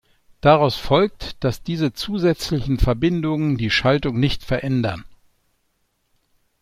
Daraus 0.39 0.77
folgt, 0.77 1.43
dass 1.43 1.61
diese 1.61 1.93
zusätzlichen 1.93 2.79
Verbindungen 2.79 3.57
die 3.57 3.69
Schaltung 3.69 4.19
nicht 4.19 4.43
verändern. 4.43 5.05